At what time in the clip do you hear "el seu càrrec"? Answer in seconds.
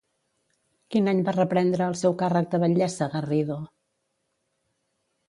1.93-2.47